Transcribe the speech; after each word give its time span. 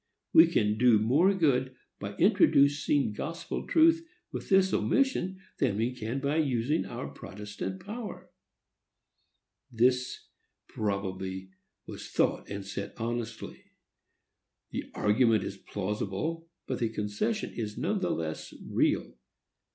We 0.33 0.47
can 0.47 0.79
do 0.79 0.97
more 0.97 1.31
good 1.31 1.75
by 1.99 2.15
introducing 2.15 3.13
gospel 3.13 3.67
truth 3.67 4.03
with 4.31 4.49
this 4.49 4.73
omission 4.73 5.39
than 5.59 5.77
we 5.77 5.93
can 5.95 6.19
by 6.19 6.37
using 6.37 6.87
our 6.87 7.07
protestant 7.09 7.85
power." 7.85 8.31
This, 9.71 10.25
probably, 10.67 11.51
was 11.85 12.09
thought 12.09 12.49
and 12.49 12.65
said 12.65 12.93
honestly. 12.97 13.63
The 14.71 14.89
argument 14.95 15.43
is 15.43 15.57
plausible, 15.57 16.49
but 16.65 16.79
the 16.79 16.89
concession 16.89 17.53
is 17.55 17.77
none 17.77 17.99
the 17.99 18.09
less 18.09 18.55
real. 18.71 19.19